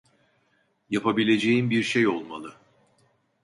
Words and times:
Yapabileceğin 0.89 1.69
bir 1.69 1.83
şey 1.83 2.07
olmalı. 2.07 2.53